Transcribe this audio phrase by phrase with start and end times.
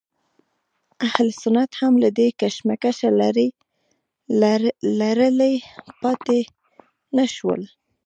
[1.07, 3.09] اهل سنت هم له دې کشمکشه
[5.09, 5.53] لرې
[6.01, 6.39] پاتې
[7.17, 7.61] نه شول.